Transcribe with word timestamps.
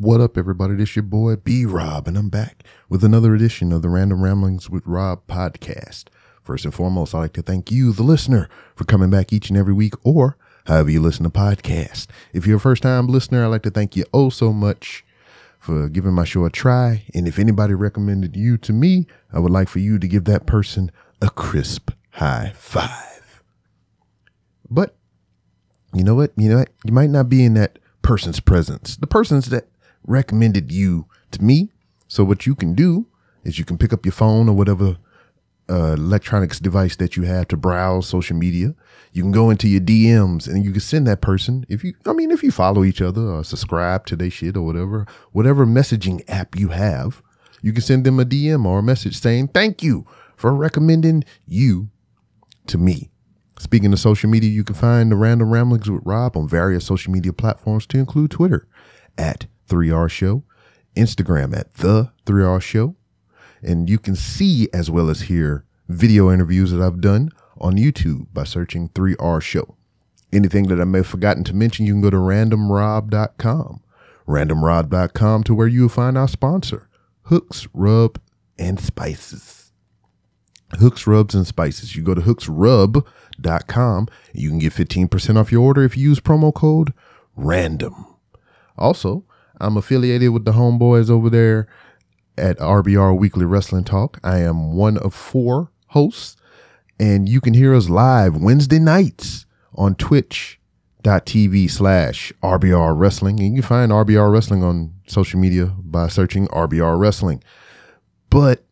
What 0.00 0.20
up, 0.20 0.38
everybody? 0.38 0.76
This 0.76 0.94
your 0.94 1.02
boy 1.02 1.34
B 1.34 1.66
Rob, 1.66 2.06
and 2.06 2.16
I'm 2.16 2.28
back 2.28 2.62
with 2.88 3.02
another 3.02 3.34
edition 3.34 3.72
of 3.72 3.82
the 3.82 3.88
Random 3.88 4.22
Ramblings 4.22 4.70
with 4.70 4.86
Rob 4.86 5.26
podcast. 5.26 6.04
First 6.40 6.64
and 6.64 6.72
foremost, 6.72 7.16
I'd 7.16 7.18
like 7.18 7.32
to 7.32 7.42
thank 7.42 7.72
you, 7.72 7.92
the 7.92 8.04
listener, 8.04 8.48
for 8.76 8.84
coming 8.84 9.10
back 9.10 9.32
each 9.32 9.48
and 9.48 9.58
every 9.58 9.72
week, 9.72 9.94
or 10.04 10.36
however 10.66 10.88
you 10.88 11.00
listen 11.00 11.24
to 11.24 11.30
podcasts. 11.30 12.06
If 12.32 12.46
you're 12.46 12.58
a 12.58 12.60
first 12.60 12.84
time 12.84 13.08
listener, 13.08 13.44
I'd 13.44 13.48
like 13.48 13.64
to 13.64 13.72
thank 13.72 13.96
you 13.96 14.04
oh 14.14 14.30
so 14.30 14.52
much 14.52 15.04
for 15.58 15.88
giving 15.88 16.12
my 16.12 16.22
show 16.22 16.44
a 16.44 16.50
try. 16.50 17.02
And 17.12 17.26
if 17.26 17.40
anybody 17.40 17.74
recommended 17.74 18.36
you 18.36 18.56
to 18.56 18.72
me, 18.72 19.08
I 19.32 19.40
would 19.40 19.50
like 19.50 19.68
for 19.68 19.80
you 19.80 19.98
to 19.98 20.06
give 20.06 20.26
that 20.26 20.46
person 20.46 20.92
a 21.20 21.28
crisp 21.28 21.90
high 22.12 22.52
five. 22.54 23.42
But 24.70 24.94
you 25.92 26.04
know 26.04 26.14
what? 26.14 26.30
You 26.36 26.50
know 26.50 26.58
what? 26.58 26.70
You 26.84 26.92
might 26.92 27.10
not 27.10 27.28
be 27.28 27.44
in 27.44 27.54
that 27.54 27.80
person's 28.02 28.38
presence. 28.38 28.94
The 28.96 29.08
person's 29.08 29.46
that 29.46 29.66
recommended 30.08 30.72
you 30.72 31.06
to 31.30 31.42
me. 31.42 31.70
So 32.08 32.24
what 32.24 32.46
you 32.46 32.54
can 32.54 32.74
do 32.74 33.06
is 33.44 33.58
you 33.58 33.64
can 33.64 33.78
pick 33.78 33.92
up 33.92 34.04
your 34.04 34.12
phone 34.12 34.48
or 34.48 34.54
whatever 34.54 34.96
uh, 35.70 35.92
electronics 35.92 36.58
device 36.58 36.96
that 36.96 37.16
you 37.16 37.24
have 37.24 37.46
to 37.48 37.56
browse 37.56 38.08
social 38.08 38.36
media. 38.36 38.74
You 39.12 39.22
can 39.22 39.32
go 39.32 39.50
into 39.50 39.68
your 39.68 39.80
DMs 39.80 40.48
and 40.48 40.64
you 40.64 40.72
can 40.72 40.80
send 40.80 41.06
that 41.06 41.20
person 41.20 41.66
if 41.68 41.84
you, 41.84 41.94
I 42.06 42.12
mean, 42.14 42.30
if 42.30 42.42
you 42.42 42.50
follow 42.50 42.84
each 42.84 43.02
other 43.02 43.22
or 43.22 43.44
subscribe 43.44 44.06
to 44.06 44.16
their 44.16 44.30
shit 44.30 44.56
or 44.56 44.62
whatever, 44.62 45.06
whatever 45.32 45.66
messaging 45.66 46.22
app 46.28 46.56
you 46.56 46.68
have, 46.68 47.22
you 47.60 47.72
can 47.72 47.82
send 47.82 48.04
them 48.04 48.18
a 48.18 48.24
DM 48.24 48.64
or 48.64 48.78
a 48.78 48.82
message 48.82 49.20
saying 49.20 49.48
thank 49.48 49.82
you 49.82 50.06
for 50.36 50.54
recommending 50.54 51.24
you 51.46 51.90
to 52.66 52.78
me. 52.78 53.10
Speaking 53.58 53.92
of 53.92 53.98
social 53.98 54.30
media, 54.30 54.50
you 54.50 54.62
can 54.62 54.76
find 54.76 55.10
the 55.10 55.16
Random 55.16 55.50
Ramblings 55.50 55.90
with 55.90 56.02
Rob 56.04 56.36
on 56.36 56.48
various 56.48 56.86
social 56.86 57.12
media 57.12 57.32
platforms 57.32 57.86
to 57.88 57.98
include 57.98 58.30
Twitter 58.30 58.68
at 59.18 59.46
3R 59.68 60.10
Show, 60.10 60.44
Instagram 60.96 61.56
at 61.56 61.74
The 61.74 62.10
3R 62.26 62.60
Show, 62.60 62.96
and 63.62 63.88
you 63.88 63.98
can 63.98 64.16
see 64.16 64.68
as 64.72 64.90
well 64.90 65.10
as 65.10 65.22
hear 65.22 65.64
video 65.88 66.30
interviews 66.32 66.70
that 66.72 66.84
I've 66.84 67.00
done 67.00 67.30
on 67.58 67.76
YouTube 67.76 68.26
by 68.32 68.44
searching 68.44 68.88
3R 68.90 69.42
Show. 69.42 69.76
Anything 70.32 70.68
that 70.68 70.80
I 70.80 70.84
may 70.84 70.98
have 70.98 71.06
forgotten 71.06 71.44
to 71.44 71.54
mention, 71.54 71.86
you 71.86 71.94
can 71.94 72.02
go 72.02 72.10
to 72.10 72.16
randomrob.com. 72.16 73.82
Randomrob.com 74.26 75.44
to 75.44 75.54
where 75.54 75.66
you 75.66 75.82
will 75.82 75.88
find 75.88 76.18
our 76.18 76.28
sponsor, 76.28 76.88
Hooks, 77.22 77.66
Rub, 77.72 78.20
and 78.58 78.78
Spices. 78.78 79.72
Hooks, 80.78 81.06
Rubs, 81.06 81.34
and 81.34 81.46
Spices. 81.46 81.96
You 81.96 82.02
go 82.02 82.14
to 82.14 82.20
hooksrub.com. 82.20 84.08
You 84.34 84.48
can 84.50 84.58
get 84.58 84.74
15% 84.74 85.36
off 85.36 85.50
your 85.50 85.62
order 85.62 85.82
if 85.82 85.96
you 85.96 86.10
use 86.10 86.20
promo 86.20 86.52
code 86.52 86.92
RANDOM. 87.38 88.16
Also, 88.76 89.24
I'm 89.60 89.76
affiliated 89.76 90.30
with 90.30 90.44
the 90.44 90.52
homeboys 90.52 91.10
over 91.10 91.28
there 91.30 91.68
at 92.36 92.58
RBR 92.58 93.18
Weekly 93.18 93.44
Wrestling 93.44 93.84
Talk. 93.84 94.18
I 94.22 94.38
am 94.38 94.74
one 94.74 94.96
of 94.98 95.14
four 95.14 95.70
hosts, 95.88 96.36
and 96.98 97.28
you 97.28 97.40
can 97.40 97.54
hear 97.54 97.74
us 97.74 97.88
live 97.88 98.36
Wednesday 98.36 98.78
nights 98.78 99.46
on 99.74 99.94
twitch.tv 99.96 101.70
slash 101.70 102.32
RBR 102.42 102.98
Wrestling. 102.98 103.40
And 103.40 103.56
you 103.56 103.62
can 103.62 103.68
find 103.68 103.92
RBR 103.92 104.32
Wrestling 104.32 104.62
on 104.62 104.94
social 105.06 105.40
media 105.40 105.66
by 105.78 106.08
searching 106.08 106.46
RBR 106.48 106.98
Wrestling. 106.98 107.42
But 108.30 108.64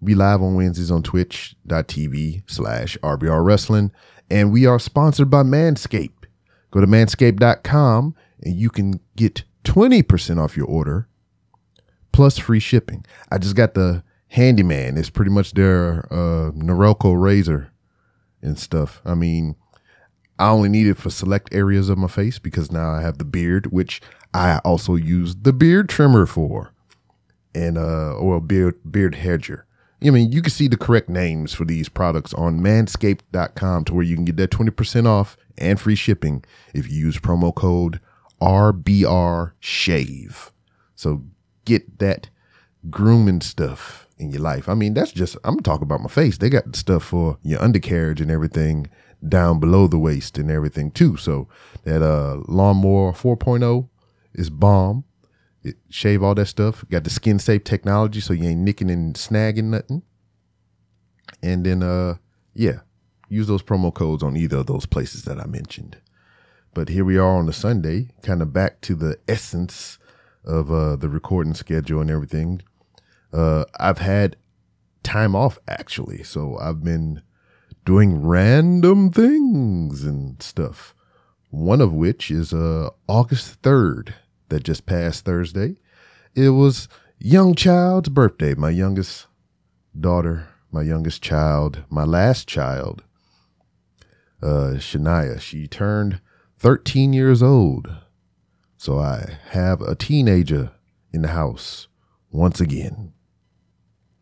we 0.00 0.14
live 0.14 0.42
on 0.42 0.54
Wednesdays 0.54 0.90
on 0.90 1.02
twitch.tv 1.02 2.42
slash 2.46 2.96
RBR 3.02 3.44
Wrestling. 3.44 3.90
And 4.30 4.52
we 4.52 4.66
are 4.66 4.78
sponsored 4.78 5.30
by 5.30 5.42
Manscaped. 5.42 6.12
Go 6.70 6.80
to 6.80 6.86
manscaped.com 6.86 8.14
and 8.42 8.56
you 8.56 8.70
can 8.70 9.00
get 9.16 9.44
20% 9.68 10.42
off 10.42 10.56
your 10.56 10.66
order 10.66 11.06
plus 12.10 12.38
free 12.38 12.58
shipping. 12.58 13.04
I 13.30 13.36
just 13.36 13.54
got 13.54 13.74
the 13.74 14.02
handyman. 14.28 14.96
It's 14.96 15.10
pretty 15.10 15.30
much 15.30 15.52
their 15.52 16.06
uh, 16.10 16.52
Norelco 16.52 17.20
razor 17.20 17.70
and 18.40 18.58
stuff. 18.58 19.02
I 19.04 19.14
mean, 19.14 19.56
I 20.38 20.48
only 20.48 20.70
need 20.70 20.86
it 20.86 20.96
for 20.96 21.10
select 21.10 21.52
areas 21.52 21.90
of 21.90 21.98
my 21.98 22.08
face 22.08 22.38
because 22.38 22.72
now 22.72 22.90
I 22.90 23.02
have 23.02 23.18
the 23.18 23.26
beard, 23.26 23.66
which 23.66 24.00
I 24.32 24.58
also 24.64 24.94
use 24.94 25.36
the 25.36 25.52
beard 25.52 25.90
trimmer 25.90 26.24
for, 26.24 26.72
and 27.54 27.76
uh, 27.76 28.14
or 28.14 28.40
beard 28.40 28.76
beard 28.90 29.16
hedger. 29.16 29.66
I 30.02 30.10
mean, 30.10 30.32
you 30.32 30.40
can 30.40 30.50
see 30.50 30.68
the 30.68 30.76
correct 30.76 31.08
names 31.10 31.52
for 31.52 31.64
these 31.64 31.88
products 31.88 32.32
on 32.34 32.60
manscaped.com 32.60 33.84
to 33.84 33.94
where 33.94 34.04
you 34.04 34.14
can 34.14 34.24
get 34.24 34.36
that 34.36 34.50
20% 34.50 35.06
off 35.06 35.36
and 35.58 35.78
free 35.78 35.96
shipping 35.96 36.44
if 36.72 36.88
you 36.90 36.98
use 36.98 37.18
promo 37.18 37.52
code 37.52 38.00
RBR 38.40 39.52
Shave. 39.60 40.52
So 40.94 41.24
get 41.64 41.98
that 41.98 42.30
grooming 42.90 43.40
stuff 43.40 44.08
in 44.18 44.30
your 44.30 44.42
life. 44.42 44.68
I 44.68 44.74
mean, 44.74 44.94
that's 44.94 45.12
just, 45.12 45.36
I'm 45.44 45.60
talking 45.60 45.84
about 45.84 46.00
my 46.00 46.08
face. 46.08 46.38
They 46.38 46.50
got 46.50 46.74
stuff 46.74 47.04
for 47.04 47.38
your 47.42 47.62
undercarriage 47.62 48.20
and 48.20 48.30
everything 48.30 48.88
down 49.26 49.58
below 49.58 49.86
the 49.86 49.98
waist 49.98 50.38
and 50.38 50.50
everything 50.50 50.90
too. 50.90 51.16
So 51.16 51.48
that 51.84 52.02
uh 52.02 52.42
lawnmower 52.46 53.12
4.0 53.12 53.88
is 54.34 54.50
bomb. 54.50 55.04
It 55.62 55.76
shave 55.90 56.22
all 56.22 56.34
that 56.36 56.46
stuff. 56.46 56.84
Got 56.88 57.04
the 57.04 57.10
skin 57.10 57.38
safe 57.38 57.64
technology 57.64 58.20
so 58.20 58.32
you 58.32 58.48
ain't 58.48 58.60
nicking 58.60 58.90
and 58.90 59.14
snagging 59.14 59.64
nothing. 59.64 60.02
And 61.42 61.66
then 61.66 61.82
uh 61.82 62.16
yeah, 62.54 62.80
use 63.28 63.46
those 63.46 63.62
promo 63.62 63.92
codes 63.92 64.22
on 64.22 64.36
either 64.36 64.58
of 64.58 64.66
those 64.66 64.86
places 64.86 65.22
that 65.22 65.38
I 65.40 65.46
mentioned. 65.46 65.98
But 66.78 66.90
here 66.90 67.04
we 67.04 67.18
are 67.18 67.36
on 67.36 67.46
the 67.46 67.52
Sunday, 67.52 68.10
kind 68.22 68.40
of 68.40 68.52
back 68.52 68.80
to 68.82 68.94
the 68.94 69.18
essence 69.26 69.98
of 70.44 70.70
uh, 70.70 70.94
the 70.94 71.08
recording 71.08 71.54
schedule 71.54 72.00
and 72.00 72.08
everything. 72.08 72.62
Uh, 73.32 73.64
I've 73.80 73.98
had 73.98 74.36
time 75.02 75.34
off 75.34 75.58
actually, 75.66 76.22
so 76.22 76.56
I've 76.56 76.84
been 76.84 77.22
doing 77.84 78.22
random 78.22 79.10
things 79.10 80.04
and 80.04 80.40
stuff. 80.40 80.94
One 81.50 81.80
of 81.80 81.92
which 81.92 82.30
is 82.30 82.52
uh, 82.52 82.90
August 83.08 83.60
3rd, 83.62 84.12
that 84.48 84.62
just 84.62 84.86
passed 84.86 85.24
Thursday. 85.24 85.78
It 86.36 86.50
was 86.50 86.86
young 87.18 87.56
child's 87.56 88.08
birthday, 88.08 88.54
my 88.54 88.70
youngest 88.70 89.26
daughter, 89.98 90.46
my 90.70 90.82
youngest 90.82 91.22
child, 91.22 91.82
my 91.90 92.04
last 92.04 92.46
child, 92.46 93.02
uh, 94.40 94.78
Shania. 94.78 95.40
She 95.40 95.66
turned 95.66 96.20
13 96.58 97.12
years 97.12 97.42
old. 97.42 97.88
So 98.76 98.98
I 98.98 99.38
have 99.50 99.80
a 99.80 99.94
teenager 99.94 100.72
in 101.12 101.22
the 101.22 101.28
house 101.28 101.88
once 102.30 102.60
again. 102.60 103.12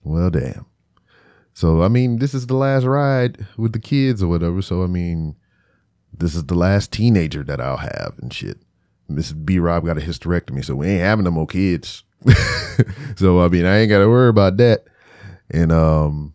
Well, 0.02 0.30
damn. 0.30 0.66
So, 1.52 1.82
I 1.82 1.88
mean, 1.88 2.18
this 2.18 2.34
is 2.34 2.46
the 2.46 2.54
last 2.56 2.84
ride 2.84 3.46
with 3.56 3.72
the 3.72 3.78
kids 3.78 4.22
or 4.22 4.28
whatever. 4.28 4.60
So, 4.60 4.82
I 4.82 4.86
mean, 4.86 5.36
this 6.12 6.34
is 6.34 6.44
the 6.44 6.54
last 6.54 6.92
teenager 6.92 7.42
that 7.44 7.60
I'll 7.60 7.78
have 7.78 8.14
and 8.20 8.32
shit. 8.32 8.58
Mrs. 9.10 9.44
B 9.44 9.58
Rob 9.58 9.86
got 9.86 9.98
a 9.98 10.02
hysterectomy, 10.02 10.64
so 10.64 10.74
we 10.74 10.88
ain't 10.88 11.00
having 11.00 11.24
no 11.24 11.30
more 11.30 11.46
kids. 11.46 12.04
so, 13.16 13.40
I 13.40 13.48
mean, 13.48 13.64
I 13.64 13.78
ain't 13.78 13.88
got 13.88 14.00
to 14.00 14.08
worry 14.08 14.28
about 14.28 14.58
that. 14.58 14.84
And, 15.50 15.72
um, 15.72 16.34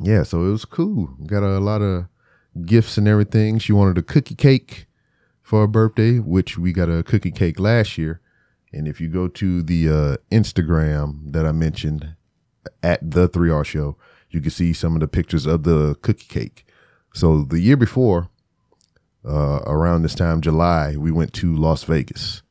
yeah, 0.00 0.22
so 0.22 0.44
it 0.44 0.50
was 0.50 0.64
cool. 0.64 1.06
Got 1.26 1.42
a 1.42 1.58
lot 1.58 1.82
of 1.82 2.06
gifts 2.64 2.96
and 2.96 3.06
everything. 3.06 3.58
She 3.58 3.72
wanted 3.72 3.98
a 3.98 4.02
cookie 4.02 4.34
cake 4.34 4.86
for 5.42 5.60
her 5.60 5.66
birthday, 5.66 6.18
which 6.18 6.58
we 6.58 6.72
got 6.72 6.88
a 6.88 7.02
cookie 7.02 7.30
cake 7.30 7.60
last 7.60 7.98
year. 7.98 8.20
And 8.72 8.88
if 8.88 9.00
you 9.00 9.08
go 9.08 9.28
to 9.28 9.62
the 9.62 9.88
uh, 9.88 10.16
Instagram 10.30 11.32
that 11.32 11.46
I 11.46 11.52
mentioned 11.52 12.16
at 12.82 13.10
the 13.10 13.28
3R 13.28 13.64
show, 13.64 13.96
you 14.30 14.40
can 14.40 14.50
see 14.50 14.72
some 14.72 14.94
of 14.94 15.00
the 15.00 15.08
pictures 15.08 15.46
of 15.46 15.62
the 15.62 15.94
cookie 16.02 16.26
cake. 16.26 16.66
So 17.14 17.42
the 17.42 17.60
year 17.60 17.76
before, 17.76 18.28
uh, 19.24 19.60
around 19.66 20.02
this 20.02 20.14
time, 20.14 20.40
July, 20.40 20.96
we 20.96 21.10
went 21.10 21.32
to 21.34 21.54
Las 21.54 21.84
Vegas. 21.84 22.42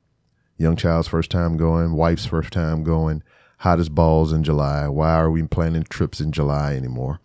Young 0.58 0.76
child's 0.76 1.08
first 1.08 1.30
time 1.32 1.58
going, 1.58 1.94
wife's 1.94 2.26
first 2.26 2.52
time 2.52 2.84
going, 2.84 3.24
hottest 3.60 3.94
balls 3.94 4.32
in 4.32 4.44
July. 4.44 4.88
Why 4.88 5.14
are 5.14 5.30
we 5.30 5.44
planning 5.44 5.84
trips 5.84 6.20
in 6.20 6.32
July 6.32 6.76
anymore? 6.76 7.20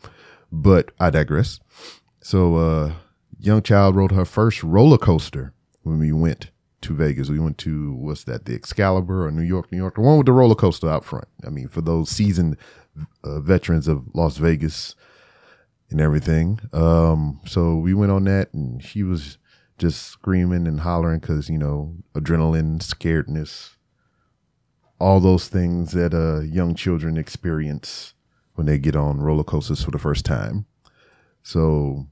But 0.53 0.91
I 0.99 1.11
digress. 1.11 1.61
So, 2.21 2.57
uh, 2.57 2.93
young 3.39 3.63
child 3.63 3.97
rode 3.97 4.13
her 4.13 4.25
first 4.25 4.63
roller 4.63 4.99
coaster 4.99 5.53
when 5.83 5.99
we 5.99 6.13
went 6.13 6.51
to 6.83 6.95
Vegas. 6.95 7.29
We 7.29 7.39
went 7.39 7.59
to 7.59 7.93
what's 7.95 8.25
that? 8.25 8.45
The 8.45 8.55
Excalibur 8.55 9.27
or 9.27 9.31
New 9.31 9.43
York, 9.43 9.71
New 9.73 9.79
York, 9.79 9.95
the 9.95 10.03
one 10.03 10.19
with 10.19 10.27
the 10.27 10.33
roller 10.33 10.55
coaster 10.55 10.89
out 10.89 11.05
front. 11.05 11.29
I 11.47 11.51
mean, 11.51 11.69
for 11.69 11.81
those 11.81 12.11
seasoned 12.11 12.57
uh, 13.25 13.41
veterans 13.41 13.89
of 13.89 14.05
Las 14.15 14.37
Vegas 14.37 14.95
and 15.91 16.01
everything. 16.01 16.61
Um, 16.73 17.41
so 17.47 17.77
we 17.77 17.95
went 17.95 18.13
on 18.13 18.25
that, 18.25 18.53
and 18.55 18.83
she 18.83 19.03
was 19.03 19.39
just 19.79 20.03
screaming 20.07 20.67
and 20.67 20.81
hollering 20.81 21.21
because 21.21 21.49
you 21.49 21.59
know 21.59 21.97
adrenaline, 22.15 22.79
scaredness, 22.81 23.77
all 24.99 25.21
those 25.21 25.49
things 25.49 25.93
that 25.93 26.15
uh, 26.15 26.41
young 26.41 26.75
children 26.75 27.17
experience 27.17 28.15
when 28.55 28.67
they 28.67 28.79
get 28.79 28.97
on 28.97 29.21
roller 29.21 29.45
coasters 29.45 29.83
for 29.83 29.91
the 29.91 29.99
first 29.99 30.25
time. 30.25 30.67
So 31.43 32.07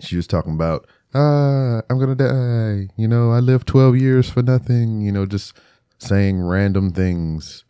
she 0.00 0.16
was 0.16 0.26
talking 0.26 0.54
about 0.54 0.86
uh, 1.14 1.82
I'm 1.90 1.98
gonna 1.98 2.14
die. 2.14 2.88
You 2.96 3.08
know, 3.08 3.32
I 3.32 3.40
lived 3.40 3.66
12 3.66 3.96
years 3.96 4.30
for 4.30 4.42
nothing. 4.42 5.00
You 5.00 5.12
know, 5.12 5.26
just 5.26 5.54
saying 5.98 6.40
random 6.40 6.90
things 6.90 7.64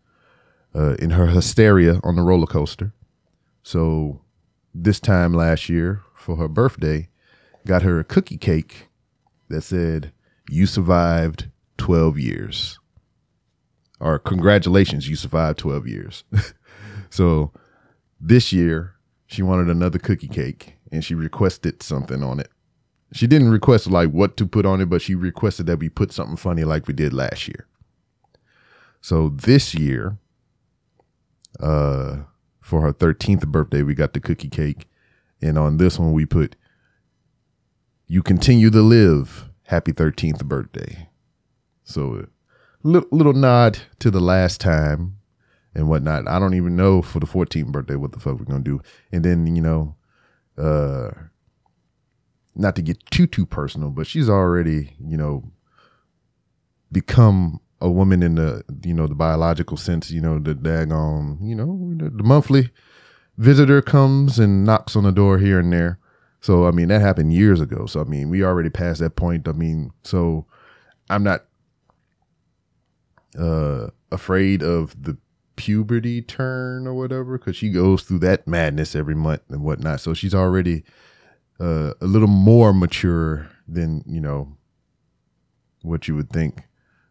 uh, 0.75 0.95
in 0.99 1.11
her 1.11 1.27
hysteria 1.27 2.01
on 2.05 2.17
the 2.17 2.23
roller 2.23 2.47
coaster. 2.47 2.93
So 3.63 4.21
this 4.75 5.01
time 5.01 5.33
last 5.33 5.69
year 5.69 6.03
for 6.15 6.37
her 6.37 6.49
birthday, 6.49 7.09
got 7.67 7.83
her 7.83 7.99
a 7.99 8.05
cookie 8.05 8.39
cake 8.39 8.89
that 9.49 9.63
said, 9.63 10.13
"You 10.51 10.67
survived 10.67 11.49
12 11.79 12.19
years." 12.19 12.79
Or 14.01 14.19
congratulations, 14.19 15.09
you 15.09 15.17
survived 15.17 15.59
12 15.59 15.87
years. 15.87 16.25
so 17.11 17.53
this 18.19 18.51
year 18.51 18.95
she 19.31 19.43
wanted 19.43 19.69
another 19.69 20.01
cookie 20.01 20.27
cake 20.27 20.75
and 20.91 21.05
she 21.05 21.15
requested 21.15 21.85
something 21.85 22.21
on 22.21 22.41
it. 22.41 22.51
She 23.13 23.29
didn't 23.29 23.51
request 23.51 23.87
like 23.87 24.11
what 24.11 24.37
to 24.39 24.47
put 24.47 24.67
on 24.67 24.81
it, 24.81 24.87
but 24.87 25.03
she 25.03 25.15
requested 25.15 25.67
that 25.67 25.79
we 25.79 25.89
put 25.89 26.13
something 26.13 26.37
funny 26.37 26.65
like 26.65 26.89
we 26.89 26.95
did 26.95 27.13
last 27.13 27.47
year. 27.47 27.69
So 29.01 29.29
this 29.29 29.73
year, 29.73 30.19
uh, 31.61 32.19
for 32.61 32.81
her 32.81 32.93
13th 32.93 33.47
birthday, 33.47 33.85
we 33.85 33.95
got 33.95 34.15
the 34.15 34.21
cookie 34.21 34.49
cake. 34.49 34.89
And 35.41 35.57
on 35.57 35.77
this 35.77 35.97
one, 35.97 36.13
we 36.13 36.27
put, 36.27 36.57
You 38.09 38.25
continue 38.25 38.71
to 38.71 38.83
live. 38.83 39.49
Happy 39.67 39.93
13th 39.93 40.45
birthday. 40.45 41.09
So, 41.85 42.27
little, 42.83 43.09
little 43.13 43.33
nod 43.33 43.79
to 44.01 44.11
the 44.11 44.21
last 44.21 44.61
time 44.61 45.20
and 45.75 45.89
whatnot. 45.89 46.29
I 46.29 46.39
don't 46.39 46.55
even 46.55 46.77
know 46.77 47.03
for 47.03 47.21
the 47.21 47.27
14th 47.27 47.67
birthday 47.67 47.97
what 47.97 48.13
the 48.13 48.21
fuck 48.21 48.39
we're 48.39 48.45
to 48.45 48.59
do. 48.61 48.81
And 49.13 49.25
then, 49.25 49.47
you 49.55 49.63
know, 49.63 49.97
uh, 50.59 51.11
not 52.55 52.77
to 52.77 52.83
get 52.83 53.05
too 53.11 53.27
too 53.27 53.47
personal, 53.47 53.91
but 53.91 54.07
she's 54.07 54.29
already, 54.29 54.97
you 55.05 55.17
know, 55.17 55.45
become 56.93 57.61
a 57.81 57.91
woman 57.91 58.23
in 58.23 58.35
the 58.35 58.63
you 58.85 58.93
know 58.93 59.07
the 59.07 59.15
biological 59.15 59.77
sense. 59.77 60.11
You 60.11 60.21
know, 60.21 60.39
the 60.39 60.55
daggone, 60.55 61.39
you 61.43 61.55
know, 61.55 61.95
the 61.97 62.23
monthly 62.23 62.71
visitor 63.39 63.81
comes 63.81 64.39
and 64.39 64.65
knocks 64.65 64.97
on 64.97 65.05
the 65.05 65.13
door 65.13 65.39
here 65.39 65.59
and 65.59 65.73
there. 65.73 65.99
So 66.41 66.67
I 66.67 66.71
mean 66.73 66.89
that 66.89 67.01
happened 67.01 67.33
years 67.33 67.61
ago. 67.61 67.87
So 67.87 68.01
I 68.01 68.05
mean 68.05 68.29
we 68.29 68.45
already 68.45 68.71
passed 68.71 69.01
that 69.01 69.17
point. 69.17 69.49
I 69.49 69.53
mean, 69.53 69.93
so 70.03 70.47
I'm 71.09 71.23
not 71.23 71.47
uh 73.39 73.89
afraid 74.11 74.63
of 74.63 75.01
the 75.01 75.17
puberty 75.61 76.23
turn 76.23 76.87
or 76.87 76.95
whatever 76.95 77.37
because 77.37 77.55
she 77.55 77.69
goes 77.69 78.03
through 78.03 78.21
that 78.21 78.49
madness 78.49 78.97
every 78.97 79.15
month 79.15 79.43
and 79.51 79.63
whatnot. 79.63 80.01
So 80.01 80.15
she's 80.15 80.35
already 80.35 80.85
uh, 81.61 81.93
a 82.01 82.07
little 82.07 82.29
more 82.29 82.73
mature 82.73 83.51
than 83.69 84.03
you 84.07 84.21
know 84.21 84.57
what 85.83 86.09
you 86.09 86.17
would 86.17 86.31
think. 86.31 86.63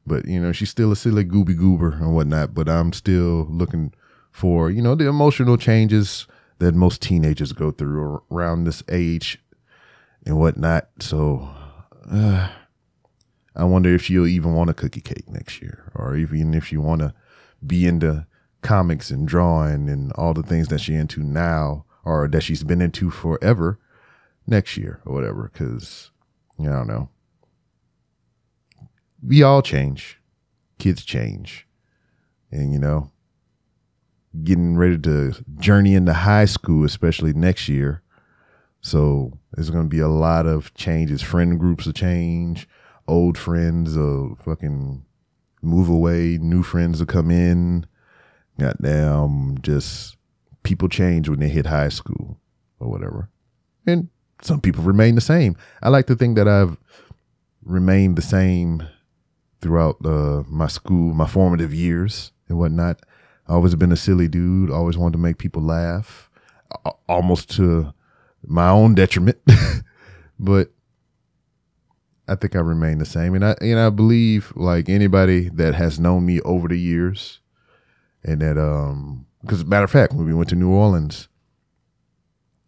But 0.08 0.26
you 0.26 0.40
know, 0.40 0.52
she's 0.52 0.72
still 0.72 0.92
a 0.92 0.96
silly 0.96 1.24
gooby 1.24 1.56
goober 1.56 1.94
and 1.94 2.16
whatnot. 2.16 2.56
But 2.56 2.68
I'm 2.68 2.92
still 2.92 3.46
looking 3.52 3.94
for 4.32 4.72
you 4.72 4.82
know 4.82 4.96
the 4.96 5.08
emotional 5.08 5.58
changes 5.58 6.26
that 6.58 6.74
most 6.74 7.04
teenagers 7.04 7.54
go 7.54 7.70
through 7.70 8.24
around 8.32 8.64
this 8.64 8.82
age 8.90 9.38
and 10.26 10.40
whatnot. 10.40 10.90
So 11.00 11.48
uh, 12.12 12.50
I 13.56 13.64
wonder 13.66 13.94
if 13.94 14.02
she'll 14.04 14.26
even 14.26 14.56
want 14.56 14.72
a 14.72 14.74
cookie 14.74 15.02
cake 15.02 15.30
next 15.30 15.62
year, 15.62 15.92
or 15.94 16.16
even 16.16 16.56
if 16.56 16.66
she 16.66 16.78
want 16.78 17.02
to 17.02 17.14
be 17.66 17.86
into 17.86 18.26
comics 18.62 19.10
and 19.10 19.28
drawing 19.28 19.90
and 19.90 20.12
all 20.14 20.34
the 20.34 20.44
things 20.44 20.68
that 20.68 20.80
she's 20.80 21.00
into 21.00 21.22
now, 21.22 21.86
or 22.04 22.28
that 22.28 22.42
she's 22.42 22.64
been 22.64 22.82
into 22.82 23.10
forever 23.10 23.80
next 24.48 24.78
year 24.78 25.02
or 25.06 25.14
whatever. 25.14 25.50
Because 25.52 26.12
I 26.60 26.64
don't 26.64 26.88
know. 26.88 27.10
We 29.26 29.44
all 29.44 29.62
change. 29.62 30.20
Kids 30.78 31.04
change. 31.04 31.68
And, 32.52 32.74
you 32.74 32.80
know, 32.80 33.12
getting 34.44 34.78
ready 34.78 34.98
to 34.98 35.34
journey 35.58 35.94
into 35.94 36.14
high 36.14 36.46
school, 36.46 36.86
especially 36.86 37.34
next 37.34 37.70
year. 37.70 38.02
So 38.82 39.38
there's 39.52 39.70
going 39.70 39.84
to 39.84 39.90
be 39.90 40.00
a 40.00 40.08
lot 40.08 40.46
of 40.46 40.74
changes. 40.74 41.22
Friend 41.22 41.60
groups 41.60 41.86
will 41.86 41.94
change. 41.94 42.68
Old 43.08 43.38
friends 43.38 43.98
will 43.98 44.38
fucking 44.44 45.04
move 45.62 45.90
away. 45.90 46.38
New 46.38 46.64
friends 46.64 47.00
will 47.00 47.08
come 47.08 47.30
in. 47.30 47.86
Goddamn, 48.60 49.58
just 49.62 50.18
people 50.64 50.90
change 50.90 51.30
when 51.30 51.40
they 51.40 51.50
hit 51.50 51.66
high 51.66 51.90
school 51.90 52.40
or 52.80 52.90
whatever. 52.90 53.30
And 53.88 54.10
some 54.42 54.62
people 54.62 54.84
remain 54.84 55.16
the 55.16 55.22
same. 55.22 55.56
I 55.82 55.90
like 55.90 56.08
to 56.08 56.16
think 56.16 56.36
that 56.36 56.48
I've 56.48 56.78
remained 57.64 58.18
the 58.18 58.22
same 58.22 58.84
throughout 59.62 59.98
uh, 60.06 60.44
my 60.48 60.68
school, 60.68 61.14
my 61.14 61.28
formative 61.28 61.74
years 61.74 62.32
and 62.48 62.58
whatnot. 62.58 63.02
I 63.48 63.54
always 63.54 63.76
been 63.76 63.92
a 63.92 63.98
silly 63.98 64.28
dude. 64.28 64.70
Always 64.70 64.98
wanted 64.98 65.14
to 65.14 65.18
make 65.18 65.38
people 65.38 65.62
laugh, 65.62 66.30
almost 67.08 67.50
to 67.56 67.94
my 68.46 68.70
own 68.70 68.96
detriment. 68.96 69.40
but 70.40 70.72
I 72.28 72.36
think 72.36 72.56
I 72.56 72.60
remain 72.60 73.00
the 73.00 73.06
same, 73.06 73.34
and 73.34 73.44
I 73.44 73.56
and 73.60 73.80
I 73.80 73.90
believe 73.90 74.54
like 74.56 74.88
anybody 74.88 75.50
that 75.50 75.74
has 75.74 76.00
known 76.00 76.28
me 76.28 76.40
over 76.42 76.68
the 76.68 76.78
years, 76.78 77.40
and 78.24 78.42
that 78.42 78.58
um, 78.58 79.26
because 79.42 79.66
matter 79.66 79.86
of 79.86 79.92
fact, 79.92 80.14
when 80.14 80.26
we 80.26 80.34
went 80.34 80.50
to 80.50 80.56
New 80.56 80.70
Orleans, 80.70 81.28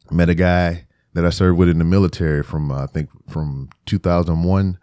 met 0.09 0.30
a 0.30 0.36
guy 0.36 0.86
that 1.13 1.25
I 1.25 1.30
served 1.30 1.57
with 1.57 1.69
in 1.69 1.80
the 1.80 1.86
military 1.86 2.44
from 2.44 2.71
uh, 2.71 2.83
I 2.83 2.88
think 2.88 3.09
from 3.30 3.69
2001 3.86 4.77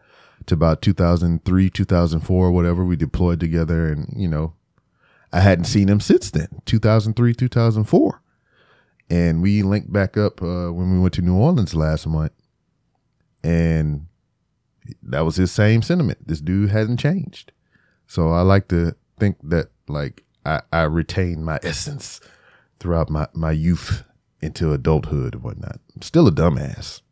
to 0.46 0.54
about 0.54 0.82
2003, 0.82 1.70
2004, 1.70 2.50
whatever. 2.50 2.84
We 2.84 2.96
deployed 2.96 3.40
together, 3.40 3.90
and 3.92 4.12
you 4.16 4.28
know, 4.28 4.54
I 5.32 5.40
hadn't 5.40 5.66
seen 5.66 5.88
him 5.88 6.00
since 6.00 6.30
then, 6.30 6.48
2003, 6.66 7.34
2004, 7.34 8.22
and 9.10 9.42
we 9.42 9.62
linked 9.62 9.92
back 9.92 10.16
up 10.16 10.42
uh, 10.42 10.72
when 10.72 10.92
we 10.92 10.98
went 10.98 11.14
to 11.14 11.22
New 11.22 11.36
Orleans 11.36 11.74
last 11.74 12.06
month, 12.06 12.32
and 13.42 14.06
that 15.02 15.20
was 15.20 15.36
his 15.36 15.52
same 15.52 15.82
sentiment. 15.82 16.26
This 16.26 16.40
dude 16.40 16.70
hasn't 16.70 17.00
changed, 17.00 17.52
so 18.06 18.30
I 18.30 18.42
like 18.42 18.68
to 18.68 18.94
think 19.18 19.36
that 19.42 19.68
like 19.88 20.24
I, 20.48 20.62
I 20.72 20.82
retain 20.84 21.44
my 21.44 21.58
essence 21.62 22.20
throughout 22.80 23.10
my 23.10 23.28
my 23.34 23.52
youth 23.52 24.04
into 24.40 24.72
adulthood 24.72 25.34
and 25.34 25.42
whatnot. 25.42 25.80
I'm 25.94 26.02
still 26.02 26.26
a 26.26 26.32
dumbass, 26.32 27.02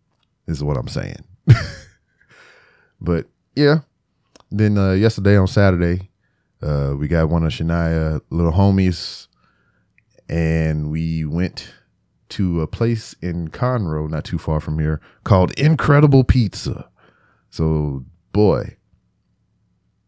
is 0.47 0.63
what 0.65 0.77
I'm 0.77 0.89
saying. 0.89 1.25
but 3.01 3.27
yeah. 3.55 3.81
Then 4.51 4.79
uh, 4.79 4.93
yesterday 4.93 5.37
on 5.37 5.49
Saturday, 5.49 6.11
uh, 6.63 6.95
we 6.97 7.09
got 7.09 7.29
one 7.29 7.45
of 7.45 7.53
Shania 7.53 8.21
little 8.31 8.53
homies, 8.53 9.27
and 10.29 10.91
we 10.91 11.25
went 11.25 11.75
to 12.31 12.61
a 12.61 12.67
place 12.67 13.15
in 13.21 13.49
Conroe, 13.49 14.09
not 14.09 14.25
too 14.25 14.39
far 14.39 14.61
from 14.61 14.79
here, 14.79 15.01
called 15.25 15.53
Incredible 15.59 16.25
Pizza. 16.25 16.89
So, 17.51 18.05
boy, 18.33 18.77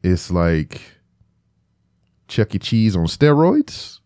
it's 0.02 0.30
like 0.30 0.97
Chuck 2.28 2.54
E. 2.54 2.58
Cheese 2.58 2.94
on 2.94 3.06
steroids, 3.06 4.00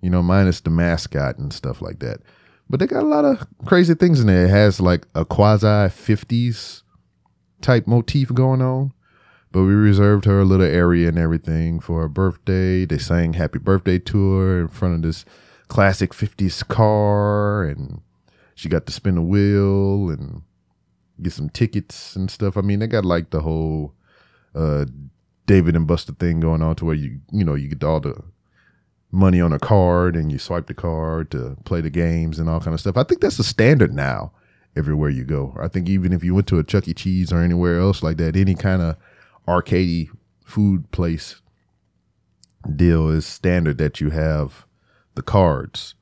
you 0.00 0.10
know, 0.10 0.22
minus 0.22 0.60
the 0.60 0.70
mascot 0.70 1.38
and 1.38 1.52
stuff 1.52 1.80
like 1.80 2.00
that. 2.00 2.20
But 2.68 2.80
they 2.80 2.86
got 2.86 3.02
a 3.02 3.06
lot 3.06 3.24
of 3.24 3.46
crazy 3.64 3.94
things 3.94 4.20
in 4.20 4.26
there. 4.26 4.46
It 4.46 4.50
has 4.50 4.80
like 4.80 5.06
a 5.14 5.24
quasi 5.24 5.66
50s 5.66 6.82
type 7.60 7.86
motif 7.86 8.32
going 8.34 8.60
on. 8.62 8.92
But 9.50 9.62
we 9.62 9.72
reserved 9.72 10.26
her 10.26 10.40
a 10.40 10.44
little 10.44 10.66
area 10.66 11.08
and 11.08 11.18
everything 11.18 11.80
for 11.80 12.02
her 12.02 12.08
birthday. 12.08 12.84
They 12.84 12.98
sang 12.98 13.32
happy 13.32 13.58
birthday 13.58 13.98
to 14.00 14.32
her 14.34 14.60
in 14.60 14.68
front 14.68 14.96
of 14.96 15.02
this 15.02 15.24
classic 15.68 16.12
50s 16.12 16.66
car. 16.68 17.64
And 17.64 18.02
she 18.54 18.68
got 18.68 18.86
to 18.86 18.92
spin 18.92 19.16
a 19.16 19.22
wheel 19.22 20.10
and 20.10 20.42
get 21.22 21.32
some 21.32 21.48
tickets 21.48 22.14
and 22.14 22.30
stuff. 22.30 22.58
I 22.58 22.60
mean, 22.60 22.80
they 22.80 22.86
got 22.86 23.06
like 23.06 23.30
the 23.30 23.40
whole 23.40 23.94
uh, 24.54 24.84
David 25.48 25.74
and 25.74 25.86
Buster 25.86 26.12
thing 26.12 26.40
going 26.40 26.62
on 26.62 26.76
to 26.76 26.84
where 26.84 26.94
you, 26.94 27.20
you 27.32 27.42
know, 27.42 27.54
you 27.54 27.68
get 27.68 27.82
all 27.82 28.00
the 28.00 28.22
money 29.10 29.40
on 29.40 29.52
a 29.54 29.58
card 29.58 30.14
and 30.14 30.30
you 30.30 30.38
swipe 30.38 30.66
the 30.66 30.74
card 30.74 31.30
to 31.30 31.56
play 31.64 31.80
the 31.80 31.90
games 31.90 32.38
and 32.38 32.48
all 32.48 32.60
kind 32.60 32.74
of 32.74 32.80
stuff. 32.80 32.98
I 32.98 33.02
think 33.02 33.22
that's 33.22 33.38
the 33.38 33.44
standard 33.44 33.94
now 33.94 34.30
everywhere 34.76 35.08
you 35.08 35.24
go. 35.24 35.56
I 35.58 35.66
think 35.66 35.88
even 35.88 36.12
if 36.12 36.22
you 36.22 36.34
went 36.34 36.46
to 36.48 36.58
a 36.58 36.64
Chuck 36.64 36.86
E. 36.86 36.92
Cheese 36.92 37.32
or 37.32 37.38
anywhere 37.38 37.80
else 37.80 38.02
like 38.02 38.18
that, 38.18 38.36
any 38.36 38.54
kind 38.54 38.82
of 38.82 38.96
arcadey 39.48 40.10
food 40.44 40.90
place 40.90 41.40
deal 42.76 43.08
is 43.08 43.24
standard 43.24 43.78
that 43.78 44.02
you 44.02 44.10
have 44.10 44.66
the 45.14 45.22
cards 45.22 45.94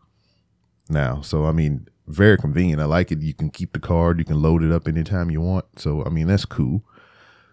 now. 0.88 1.20
So 1.20 1.46
I 1.46 1.52
mean, 1.52 1.86
very 2.08 2.36
convenient. 2.36 2.82
I 2.82 2.86
like 2.86 3.12
it. 3.12 3.22
You 3.22 3.32
can 3.32 3.50
keep 3.50 3.72
the 3.72 3.78
card. 3.78 4.18
You 4.18 4.24
can 4.24 4.42
load 4.42 4.64
it 4.64 4.72
up 4.72 4.88
anytime 4.88 5.30
you 5.30 5.40
want. 5.40 5.66
So 5.78 6.04
I 6.04 6.08
mean, 6.08 6.26
that's 6.26 6.44
cool. 6.44 6.82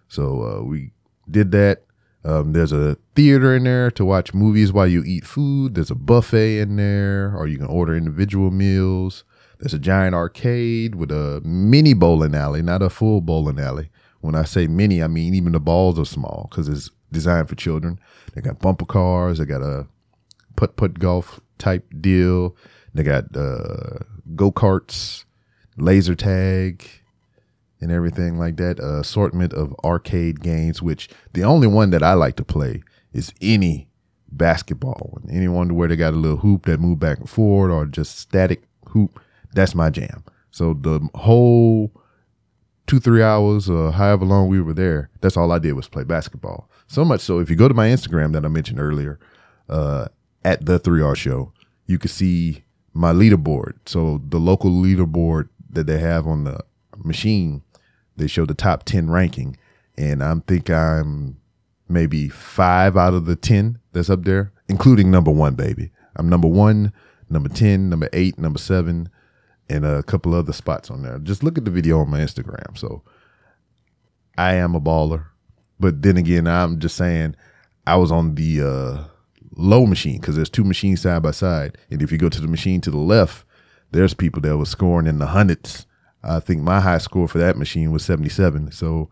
So 0.08 0.42
uh, 0.42 0.64
we 0.64 0.90
did 1.30 1.50
that. 1.52 1.82
Um, 2.24 2.54
there's 2.54 2.72
a 2.72 2.96
theater 3.14 3.54
in 3.54 3.64
there 3.64 3.90
to 3.92 4.04
watch 4.04 4.32
movies 4.32 4.72
while 4.72 4.86
you 4.86 5.02
eat 5.04 5.26
food. 5.26 5.74
There's 5.74 5.90
a 5.90 5.94
buffet 5.94 6.60
in 6.60 6.76
there, 6.76 7.34
or 7.36 7.46
you 7.46 7.58
can 7.58 7.66
order 7.66 7.94
individual 7.94 8.50
meals. 8.50 9.24
There's 9.58 9.74
a 9.74 9.78
giant 9.78 10.14
arcade 10.14 10.94
with 10.94 11.10
a 11.10 11.42
mini 11.44 11.92
bowling 11.92 12.34
alley, 12.34 12.62
not 12.62 12.82
a 12.82 12.90
full 12.90 13.20
bowling 13.20 13.58
alley. 13.58 13.90
When 14.20 14.34
I 14.34 14.44
say 14.44 14.66
mini, 14.66 15.02
I 15.02 15.06
mean 15.06 15.34
even 15.34 15.52
the 15.52 15.60
balls 15.60 15.98
are 15.98 16.06
small 16.06 16.48
because 16.50 16.68
it's 16.68 16.90
designed 17.12 17.48
for 17.48 17.54
children. 17.54 18.00
They 18.34 18.40
got 18.40 18.58
bumper 18.58 18.86
cars. 18.86 19.38
They 19.38 19.44
got 19.44 19.62
a 19.62 19.86
putt 20.56 20.76
putt 20.76 20.98
golf 20.98 21.40
type 21.58 21.86
deal. 22.00 22.56
They 22.94 23.02
got 23.02 23.24
uh, 23.36 23.98
go 24.34 24.50
karts, 24.50 25.24
laser 25.76 26.14
tag, 26.14 26.88
and 27.84 27.92
everything 27.92 28.38
like 28.38 28.56
that. 28.56 28.80
Uh, 28.80 29.00
assortment 29.00 29.52
of 29.52 29.76
arcade 29.84 30.40
games, 30.40 30.82
which 30.82 31.08
the 31.34 31.44
only 31.44 31.66
one 31.66 31.90
that 31.90 32.02
I 32.02 32.14
like 32.14 32.36
to 32.36 32.44
play 32.44 32.82
is 33.12 33.32
any 33.40 33.88
basketball 34.32 35.10
one. 35.12 35.30
Anyone 35.30 35.74
where 35.76 35.86
they 35.86 35.96
got 35.96 36.14
a 36.14 36.16
little 36.16 36.38
hoop 36.38 36.64
that 36.64 36.80
move 36.80 36.98
back 36.98 37.18
and 37.18 37.28
forward 37.28 37.70
or 37.70 37.86
just 37.86 38.18
static 38.18 38.64
hoop. 38.88 39.20
That's 39.52 39.74
my 39.74 39.90
jam. 39.90 40.24
So 40.50 40.72
the 40.72 41.06
whole 41.14 41.92
two, 42.86 43.00
three 43.00 43.22
hours 43.22 43.68
or 43.68 43.92
however 43.92 44.24
long 44.24 44.48
we 44.48 44.60
were 44.60 44.74
there, 44.74 45.10
that's 45.20 45.36
all 45.36 45.52
I 45.52 45.58
did 45.58 45.74
was 45.74 45.88
play 45.88 46.04
basketball. 46.04 46.70
So 46.86 47.04
much 47.04 47.20
so 47.20 47.38
if 47.38 47.50
you 47.50 47.56
go 47.56 47.68
to 47.68 47.74
my 47.74 47.88
Instagram 47.88 48.32
that 48.32 48.44
I 48.44 48.48
mentioned 48.48 48.80
earlier, 48.80 49.18
uh, 49.68 50.06
at 50.44 50.64
the 50.64 50.78
3R 50.78 51.16
show, 51.16 51.52
you 51.86 51.98
can 51.98 52.10
see 52.10 52.64
my 52.92 53.12
leaderboard. 53.12 53.74
So 53.86 54.22
the 54.28 54.38
local 54.38 54.70
leaderboard 54.70 55.48
that 55.70 55.86
they 55.86 55.98
have 55.98 56.26
on 56.26 56.44
the 56.44 56.60
machine, 56.98 57.62
they 58.16 58.26
show 58.26 58.46
the 58.46 58.54
top 58.54 58.84
10 58.84 59.10
ranking. 59.10 59.56
And 59.96 60.22
I 60.22 60.34
think 60.46 60.70
I'm 60.70 61.38
maybe 61.88 62.28
five 62.28 62.96
out 62.96 63.14
of 63.14 63.26
the 63.26 63.36
10 63.36 63.78
that's 63.92 64.10
up 64.10 64.24
there, 64.24 64.52
including 64.68 65.10
number 65.10 65.30
one, 65.30 65.54
baby. 65.54 65.90
I'm 66.16 66.28
number 66.28 66.48
one, 66.48 66.92
number 67.28 67.48
10, 67.48 67.90
number 67.90 68.08
eight, 68.12 68.38
number 68.38 68.58
seven, 68.58 69.08
and 69.68 69.84
a 69.84 70.02
couple 70.02 70.34
other 70.34 70.52
spots 70.52 70.90
on 70.90 71.02
there. 71.02 71.18
Just 71.18 71.42
look 71.42 71.58
at 71.58 71.64
the 71.64 71.70
video 71.70 72.00
on 72.00 72.10
my 72.10 72.20
Instagram. 72.20 72.76
So 72.76 73.02
I 74.36 74.54
am 74.54 74.74
a 74.74 74.80
baller. 74.80 75.26
But 75.80 76.02
then 76.02 76.16
again, 76.16 76.46
I'm 76.46 76.78
just 76.78 76.96
saying 76.96 77.34
I 77.86 77.96
was 77.96 78.12
on 78.12 78.34
the 78.34 78.62
uh, 78.62 79.04
low 79.56 79.86
machine 79.86 80.20
because 80.20 80.36
there's 80.36 80.50
two 80.50 80.64
machines 80.64 81.02
side 81.02 81.22
by 81.22 81.32
side. 81.32 81.78
And 81.90 82.02
if 82.02 82.12
you 82.12 82.18
go 82.18 82.28
to 82.28 82.40
the 82.40 82.48
machine 82.48 82.80
to 82.82 82.90
the 82.90 82.98
left, 82.98 83.44
there's 83.90 84.14
people 84.14 84.42
that 84.42 84.56
were 84.56 84.64
scoring 84.64 85.06
in 85.06 85.18
the 85.18 85.26
hundreds. 85.26 85.86
I 86.24 86.40
think 86.40 86.62
my 86.62 86.80
high 86.80 86.98
score 86.98 87.28
for 87.28 87.38
that 87.38 87.56
machine 87.56 87.92
was 87.92 88.04
77. 88.04 88.72
So 88.72 89.10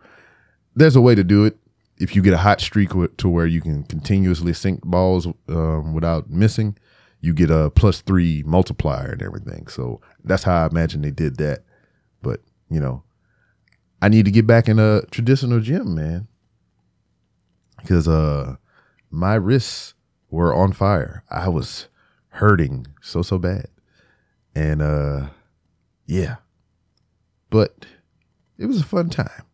there's 0.75 0.97
a 0.97 1.01
way 1.01 1.15
to 1.15 1.23
do 1.23 1.45
it. 1.45 1.59
If 1.99 2.17
you 2.17 2.23
get 2.23 2.33
a 2.33 2.39
hot 2.39 2.61
streak 2.61 2.91
to 3.19 3.29
where 3.29 3.47
you 3.47 3.61
can 3.61 3.85
continuously 3.85 4.53
sink 4.55 4.83
balls 4.83 5.29
um, 5.49 5.93
without 5.93 6.31
missing, 6.31 6.77
you 7.21 7.33
get 7.33 7.51
a 7.51 7.71
plus 7.71 8.01
three 8.01 8.43
multiplier 8.45 9.13
and 9.13 9.23
everything. 9.23 9.69
So 9.69 10.01
that's 10.25 10.43
how 10.43 10.65
I 10.65 10.67
imagine 10.67 11.03
they 11.03 11.11
did 11.11 11.37
that. 11.37 11.65
But, 12.23 12.41
you 12.69 12.81
know, 12.81 13.05
I 14.01 14.09
need 14.09 14.25
to 14.25 14.33
get 14.33 14.47
back 14.47 14.69
in 14.69 14.79
a 14.79 15.03
traditional 15.11 15.61
gym, 15.61 15.95
man. 15.95 16.27
Because 17.77 18.09
uh 18.09 18.57
my 19.11 19.35
wrists 19.35 19.95
were 20.31 20.55
on 20.55 20.73
fire. 20.73 21.25
I 21.31 21.49
was 21.49 21.89
hurting 22.31 22.87
so 23.01 23.23
so 23.23 23.39
bad. 23.39 23.67
And 24.55 24.83
uh 24.83 25.29
yeah. 26.07 26.37
But 27.53 27.85
it 28.57 28.65
was 28.65 28.81
a 28.81 28.85
fun 28.85 29.11
time. 29.11 29.45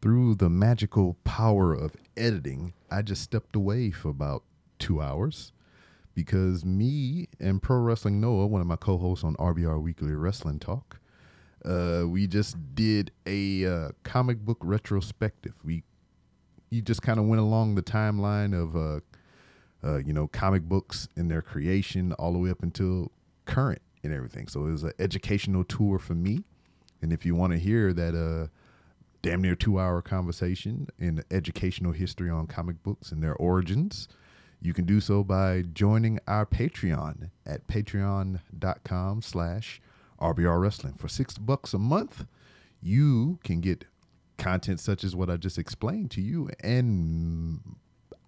Through 0.00 0.36
the 0.36 0.48
magical 0.48 1.14
power 1.24 1.74
of 1.74 1.96
editing, 2.16 2.72
I 2.88 3.02
just 3.02 3.22
stepped 3.22 3.56
away 3.56 3.90
for 3.90 4.10
about 4.10 4.44
two 4.78 5.02
hours 5.02 5.50
because 6.14 6.64
me 6.64 7.26
and 7.40 7.60
Pro 7.60 7.78
Wrestling 7.78 8.20
Noah, 8.20 8.46
one 8.46 8.60
of 8.60 8.68
my 8.68 8.76
co-hosts 8.76 9.24
on 9.24 9.34
RBR 9.40 9.82
Weekly 9.82 10.12
Wrestling 10.12 10.60
Talk, 10.60 11.00
uh, 11.66 12.04
we 12.06 12.26
just 12.26 12.56
did 12.74 13.10
a 13.26 13.66
uh, 13.66 13.88
comic 14.04 14.38
book 14.38 14.58
retrospective. 14.60 15.54
We 15.64 15.82
you 16.70 16.82
just 16.82 17.02
kind 17.02 17.18
of 17.18 17.26
went 17.26 17.40
along 17.40 17.74
the 17.74 17.82
timeline 17.82 18.54
of 18.54 18.76
uh, 18.76 19.00
uh, 19.86 19.98
you 19.98 20.12
know 20.12 20.28
comic 20.28 20.62
books 20.62 21.08
and 21.16 21.30
their 21.30 21.42
creation 21.42 22.12
all 22.14 22.32
the 22.32 22.38
way 22.38 22.50
up 22.50 22.62
until 22.62 23.10
current 23.44 23.82
and 24.02 24.12
everything. 24.12 24.48
So 24.48 24.66
it 24.66 24.70
was 24.70 24.84
an 24.84 24.92
educational 24.98 25.64
tour 25.64 25.98
for 25.98 26.14
me. 26.14 26.44
And 27.02 27.12
if 27.12 27.26
you 27.26 27.34
want 27.34 27.52
to 27.52 27.58
hear 27.58 27.92
that 27.92 28.14
uh, 28.14 28.48
damn 29.22 29.42
near 29.42 29.54
two 29.54 29.78
hour 29.78 30.00
conversation 30.02 30.88
in 30.98 31.22
educational 31.30 31.92
history 31.92 32.30
on 32.30 32.46
comic 32.46 32.82
books 32.82 33.10
and 33.10 33.22
their 33.22 33.34
origins, 33.34 34.08
you 34.60 34.72
can 34.72 34.84
do 34.84 35.00
so 35.00 35.22
by 35.22 35.62
joining 35.72 36.18
our 36.26 36.46
Patreon 36.46 37.30
at 37.44 37.66
patreon.com 37.66 39.22
slash 39.22 39.80
RBR 40.20 40.60
Wrestling. 40.60 40.94
For 40.94 41.08
six 41.08 41.38
bucks 41.38 41.74
a 41.74 41.78
month, 41.78 42.26
you 42.80 43.38
can 43.44 43.60
get 43.60 43.86
content 44.38 44.80
such 44.80 45.02
as 45.02 45.16
what 45.16 45.30
I 45.30 45.36
just 45.36 45.58
explained 45.58 46.10
to 46.12 46.20
you 46.20 46.50
and 46.60 47.60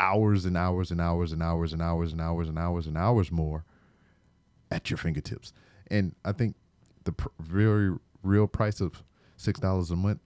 hours 0.00 0.44
and 0.44 0.56
hours 0.56 0.90
and 0.90 1.00
hours 1.00 1.32
and 1.32 1.42
hours 1.42 1.72
and 1.72 1.82
hours 1.82 2.12
and 2.12 2.20
hours 2.20 2.48
and 2.48 2.58
hours 2.58 2.86
and 2.86 2.96
hours 2.96 3.30
more 3.30 3.64
at 4.70 4.90
your 4.90 4.96
fingertips. 4.96 5.52
And 5.90 6.14
I 6.24 6.32
think 6.32 6.56
the 7.04 7.14
very 7.40 7.94
real 8.22 8.46
price 8.46 8.80
of 8.80 9.02
$6 9.38 9.90
a 9.90 9.96
month 9.96 10.20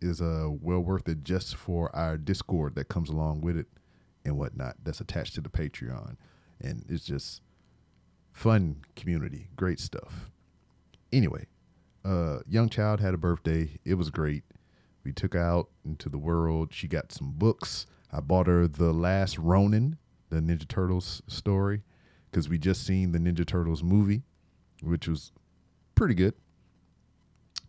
is 0.00 0.20
uh, 0.20 0.48
well 0.50 0.80
worth 0.80 1.08
it 1.08 1.24
just 1.24 1.54
for 1.56 1.94
our 1.94 2.16
Discord 2.16 2.74
that 2.74 2.88
comes 2.88 3.08
along 3.08 3.40
with 3.40 3.56
it 3.56 3.66
and 4.24 4.36
whatnot 4.36 4.76
that's 4.82 5.00
attached 5.00 5.34
to 5.34 5.40
the 5.40 5.48
Patreon. 5.48 6.16
And 6.60 6.84
it's 6.88 7.04
just 7.04 7.42
fun 8.32 8.82
community, 8.96 9.48
great 9.56 9.80
stuff. 9.80 10.30
Anyway, 11.14 11.46
uh, 12.04 12.40
young 12.48 12.68
child 12.68 12.98
had 12.98 13.14
a 13.14 13.16
birthday. 13.16 13.70
It 13.84 13.94
was 13.94 14.10
great. 14.10 14.42
We 15.04 15.12
took 15.12 15.36
out 15.36 15.68
into 15.84 16.08
the 16.08 16.18
world. 16.18 16.74
She 16.74 16.88
got 16.88 17.12
some 17.12 17.30
books. 17.30 17.86
I 18.12 18.18
bought 18.18 18.48
her 18.48 18.66
The 18.66 18.92
Last 18.92 19.38
Ronin, 19.38 19.96
the 20.30 20.40
Ninja 20.40 20.66
Turtles 20.66 21.22
story, 21.28 21.82
because 22.28 22.48
we 22.48 22.58
just 22.58 22.84
seen 22.84 23.12
the 23.12 23.20
Ninja 23.20 23.46
Turtles 23.46 23.80
movie, 23.80 24.24
which 24.82 25.06
was 25.06 25.30
pretty 25.94 26.14
good. 26.14 26.34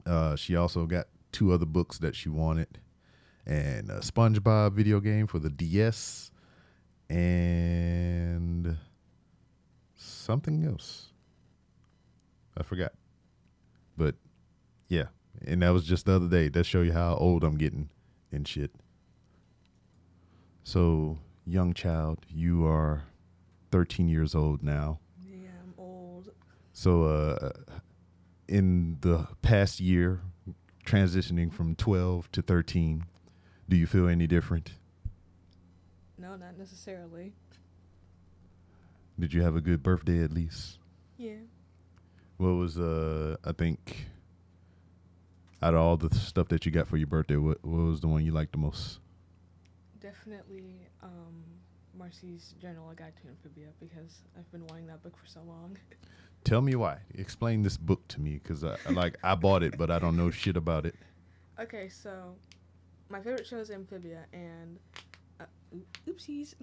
Uh, 0.07 0.35
she 0.35 0.55
also 0.55 0.87
got 0.87 1.05
two 1.31 1.51
other 1.51 1.67
books 1.67 1.99
that 1.99 2.15
she 2.15 2.29
wanted, 2.29 2.79
and 3.45 3.91
a 3.91 3.99
SpongeBob 3.99 4.73
video 4.73 4.99
game 4.99 5.27
for 5.27 5.37
the 5.37 5.51
DS, 5.51 6.31
and 7.11 8.75
something 9.95 10.65
else. 10.65 11.09
I 12.57 12.63
forgot. 12.63 12.93
But 13.97 14.15
yeah, 14.87 15.05
and 15.45 15.61
that 15.61 15.69
was 15.69 15.85
just 15.85 16.05
the 16.05 16.13
other 16.13 16.27
day. 16.27 16.49
That 16.49 16.65
show 16.65 16.81
you 16.81 16.93
how 16.93 17.15
old 17.15 17.43
I'm 17.43 17.57
getting 17.57 17.89
and 18.31 18.47
shit. 18.47 18.71
So, 20.63 21.19
young 21.45 21.73
child, 21.73 22.25
you 22.27 22.65
are 22.65 23.03
13 23.71 24.07
years 24.07 24.33
old 24.33 24.63
now. 24.63 24.99
Yeah, 25.23 25.49
I'm 25.63 25.73
old. 25.77 26.31
So, 26.73 27.03
uh, 27.03 27.51
in 28.47 28.97
the 29.01 29.27
past 29.41 29.79
year, 29.79 30.21
transitioning 30.85 31.51
from 31.53 31.75
12 31.75 32.31
to 32.31 32.41
13, 32.41 33.05
do 33.69 33.75
you 33.75 33.85
feel 33.85 34.07
any 34.07 34.27
different? 34.27 34.71
No, 36.17 36.35
not 36.35 36.57
necessarily. 36.57 37.33
Did 39.19 39.33
you 39.33 39.43
have 39.43 39.55
a 39.55 39.61
good 39.61 39.83
birthday 39.83 40.23
at 40.23 40.31
least? 40.31 40.79
Yeah. 41.17 41.33
What 42.37 42.49
was 42.49 42.77
uh 42.77 43.37
I 43.43 43.51
think 43.53 44.07
out 45.61 45.73
of 45.73 45.79
all 45.79 45.97
the 45.97 46.13
stuff 46.13 46.47
that 46.49 46.65
you 46.65 46.71
got 46.71 46.87
for 46.87 46.97
your 46.97 47.07
birthday, 47.07 47.37
what 47.37 47.63
what 47.63 47.77
was 47.85 48.01
the 48.01 48.07
one 48.07 48.25
you 48.25 48.31
liked 48.31 48.51
the 48.51 48.57
most? 48.57 48.99
Definitely 49.99 50.87
um, 51.01 51.43
Marcy's 51.97 52.53
Journal 52.61 52.89
of 52.89 52.95
Guide 52.97 53.13
to 53.21 53.27
Amphibia 53.29 53.69
because 53.79 54.19
I've 54.37 54.51
been 54.51 54.65
wanting 54.67 54.87
that 54.87 55.01
book 55.01 55.17
for 55.17 55.25
so 55.25 55.41
long. 55.47 55.77
Tell 56.43 56.61
me 56.61 56.75
why. 56.75 56.99
Explain 57.15 57.63
this 57.63 57.77
book 57.77 58.07
to 58.09 58.21
me 58.21 58.39
because 58.43 58.63
I 58.63 58.77
like 58.91 59.17
I 59.23 59.33
bought 59.35 59.63
it, 59.63 59.77
but 59.77 59.89
I 59.89 59.97
don't 59.97 60.15
know 60.15 60.29
shit 60.29 60.57
about 60.57 60.85
it. 60.85 60.95
Okay, 61.57 61.87
so 61.87 62.35
my 63.07 63.21
favorite 63.21 63.47
show 63.47 63.59
is 63.59 63.71
Amphibia, 63.71 64.25
and 64.33 64.77
uh, 65.39 65.45
oopsies. 66.05 66.53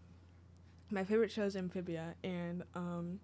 my 0.90 1.04
favorite 1.04 1.30
show 1.30 1.44
is 1.44 1.54
Amphibia, 1.54 2.16
and 2.24 2.64
um, 2.74 3.20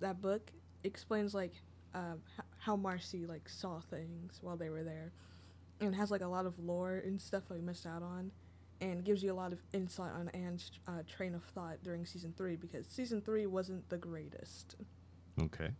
that 0.00 0.20
book 0.20 0.50
explains 0.84 1.34
like 1.34 1.52
um, 1.94 2.20
h- 2.38 2.44
how 2.58 2.76
Marcy 2.76 3.26
like 3.26 3.48
saw 3.48 3.80
things 3.80 4.38
while 4.40 4.56
they 4.56 4.70
were 4.70 4.82
there, 4.82 5.12
and 5.80 5.94
has 5.94 6.10
like 6.10 6.22
a 6.22 6.26
lot 6.26 6.46
of 6.46 6.58
lore 6.58 7.02
and 7.04 7.20
stuff 7.20 7.44
we 7.50 7.60
missed 7.60 7.86
out 7.86 8.02
on, 8.02 8.30
and 8.80 9.04
gives 9.04 9.22
you 9.22 9.32
a 9.32 9.34
lot 9.34 9.52
of 9.52 9.60
insight 9.72 10.12
on 10.12 10.28
Anne's 10.30 10.70
uh, 10.88 11.02
train 11.08 11.34
of 11.34 11.44
thought 11.44 11.78
during 11.82 12.04
season 12.06 12.34
three 12.36 12.56
because 12.56 12.86
season 12.86 13.20
three 13.20 13.46
wasn't 13.46 13.88
the 13.88 13.98
greatest. 13.98 14.76
Okay. 15.40 15.70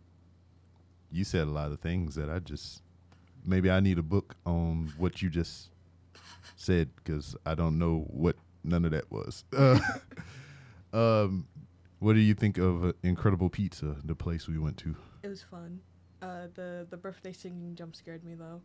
You 1.11 1.23
said 1.23 1.47
a 1.47 1.51
lot 1.51 1.71
of 1.71 1.79
things 1.79 2.15
that 2.15 2.29
I 2.29 2.39
just 2.39 2.81
maybe 3.45 3.69
I 3.69 3.79
need 3.79 3.99
a 3.99 4.03
book 4.03 4.35
on 4.45 4.91
what 4.97 5.21
you 5.21 5.29
just 5.29 5.69
said 6.55 6.89
because 6.95 7.35
I 7.45 7.55
don't 7.55 7.77
know 7.77 8.05
what 8.09 8.35
none 8.63 8.85
of 8.85 8.91
that 8.91 9.11
was. 9.11 9.43
Uh, 9.55 9.79
um, 10.93 11.47
what 12.03 12.15
do 12.15 12.19
you 12.19 12.33
think 12.33 12.57
of 12.57 12.83
uh, 12.83 12.93
Incredible 13.01 13.49
Pizza, 13.49 13.95
the 14.03 14.13
place 14.13 14.47
we 14.47 14.59
went 14.59 14.75
to? 14.77 14.93
It 15.23 15.29
was 15.29 15.41
fun. 15.41 15.79
Uh, 16.21 16.47
the 16.53 16.85
the 16.89 16.97
birthday 16.97 17.31
singing 17.31 17.75
jump 17.75 17.95
scared 17.95 18.23
me 18.25 18.35
though. 18.35 18.61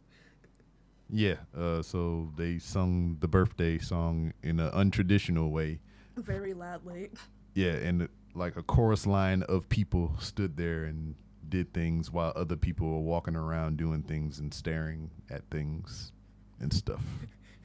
Yeah. 1.08 1.36
Uh, 1.56 1.82
so 1.82 2.32
they 2.36 2.58
sung 2.58 3.16
the 3.20 3.28
birthday 3.28 3.78
song 3.78 4.32
in 4.42 4.58
an 4.58 4.70
untraditional 4.72 5.50
way. 5.50 5.80
Very 6.16 6.52
loudly. 6.52 7.10
Yeah, 7.54 7.72
and 7.72 8.08
like 8.34 8.56
a 8.56 8.62
chorus 8.62 9.06
line 9.06 9.44
of 9.44 9.68
people 9.68 10.14
stood 10.18 10.56
there 10.56 10.84
and 10.84 11.14
did 11.48 11.72
things 11.72 12.10
while 12.10 12.32
other 12.36 12.56
people 12.56 12.90
were 12.90 13.00
walking 13.00 13.36
around 13.36 13.78
doing 13.78 14.02
things 14.02 14.38
and 14.38 14.52
staring 14.52 15.10
at 15.30 15.48
things 15.50 16.12
and 16.60 16.72
stuff. 16.72 17.02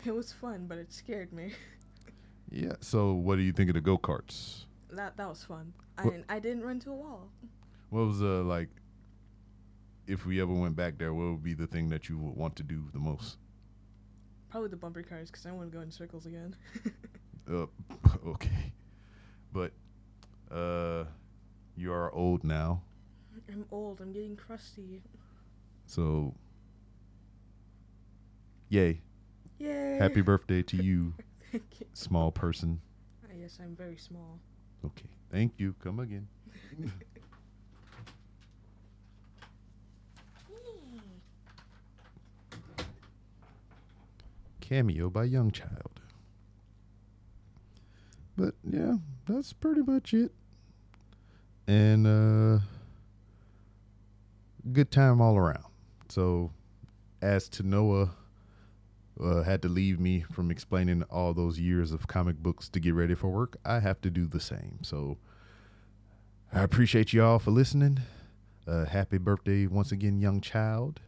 It 0.06 0.14
was 0.14 0.34
fun, 0.34 0.66
but 0.68 0.78
it 0.78 0.92
scared 0.92 1.32
me. 1.32 1.54
Yeah. 2.52 2.74
So 2.82 3.14
what 3.14 3.38
do 3.38 3.42
you 3.42 3.54
think 3.54 3.70
of 3.70 3.76
the 3.76 3.80
go 3.80 3.98
karts? 3.98 4.66
That 4.96 5.18
that 5.18 5.28
was 5.28 5.44
fun. 5.44 5.74
I 5.98 6.04
didn't, 6.04 6.26
I 6.30 6.40
didn't 6.40 6.64
run 6.64 6.80
to 6.82 6.92
a 6.92 6.96
wall. 6.96 7.30
What 7.90 8.06
was 8.08 8.22
uh 8.22 8.44
like? 8.44 8.70
If 10.06 10.26
we 10.26 10.42
ever 10.42 10.54
went 10.54 10.76
back 10.76 10.98
there, 10.98 11.14
what 11.14 11.32
would 11.32 11.44
be 11.44 11.54
the 11.54 11.66
thing 11.68 11.90
that 11.90 12.10
you 12.10 12.18
would 12.18 12.36
want 12.36 12.56
to 12.58 12.64
do 12.64 12.84
the 12.94 13.00
most? 13.00 13.38
Probably 14.50 14.70
the 14.70 14.76
bumper 14.76 15.02
cars 15.02 15.32
because 15.32 15.46
I 15.46 15.52
want 15.52 15.72
to 15.72 15.78
go 15.78 15.82
in 15.82 15.92
circles 15.92 16.26
again. 16.26 16.56
Uh, 17.52 17.66
okay, 18.26 18.72
but 19.52 19.74
uh, 20.50 21.04
you 21.76 21.92
are 21.92 22.10
old 22.14 22.46
now, 22.46 22.82
I'm 23.50 23.66
old. 23.70 24.00
I'm 24.00 24.14
getting 24.14 24.38
crusty. 24.38 25.02
so 25.86 26.34
yay! 28.70 29.02
Yay! 29.60 29.98
Happy 30.00 30.22
birthday 30.22 30.64
to 30.64 30.78
you. 30.82 31.14
small 31.92 32.32
person. 32.32 32.80
Ah, 33.26 33.34
yes, 33.38 33.60
I'm 33.62 33.76
very 33.76 33.98
small. 33.98 34.40
Okay, 34.86 35.10
thank 35.32 35.54
you. 35.58 35.76
Come 35.84 36.00
again. 36.00 36.28
Cameo 44.62 45.10
by 45.10 45.26
Young 45.26 45.52
Child. 45.52 46.02
But 48.36 48.56
yeah, 48.64 48.96
that's 49.28 49.54
pretty 49.54 49.82
much 49.82 50.14
it. 50.14 50.32
And 51.68 52.08
uh 52.08 52.60
good 54.72 54.90
time 54.90 55.22
all 55.22 55.38
around. 55.38 55.66
So 56.10 56.52
as 57.22 57.48
to 57.50 57.64
Noah 57.64 58.10
uh, 59.22 59.44
had 59.44 59.62
to 59.62 59.70
leave 59.70 60.00
me 60.00 60.22
from 60.32 60.50
explaining 60.50 61.04
all 61.04 61.34
those 61.34 61.60
years 61.60 61.92
of 61.92 62.08
comic 62.08 62.38
books 62.38 62.70
to 62.70 62.80
get 62.80 62.94
ready 62.94 63.16
for 63.16 63.30
work, 63.30 63.58
I 63.66 63.80
have 63.80 64.02
to 64.02 64.10
do 64.10 64.26
the 64.26 64.40
same. 64.40 64.80
So 64.82 65.18
I 66.52 66.62
appreciate 66.62 67.14
you 67.14 67.24
all 67.24 67.40
for 67.40 67.52
listening. 67.52 68.00
Uh, 68.68 68.86
happy 68.86 69.18
birthday 69.18 69.68
once 69.68 69.92
again, 69.92 70.20
young 70.20 70.42
child. 70.42 71.02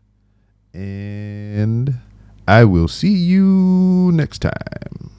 And 0.74 1.96
I 2.48 2.66
will 2.66 2.88
see 2.88 3.14
you 3.14 4.12
next 4.14 4.40
time. 4.40 5.15